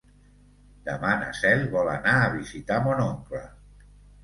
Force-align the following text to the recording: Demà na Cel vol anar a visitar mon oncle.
Demà 0.87 1.11
na 1.25 1.27
Cel 1.41 1.61
vol 1.77 1.91
anar 1.93 2.15
a 2.23 2.33
visitar 2.39 2.83
mon 2.89 3.07
oncle. 3.07 3.45